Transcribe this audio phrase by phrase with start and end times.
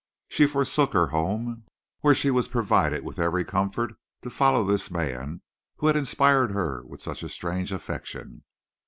[0.27, 1.65] She forsook her home,
[1.99, 3.93] where she was provided with every comfort,
[4.23, 5.43] to follow this man
[5.75, 8.43] who had inspired her with such a strange affection.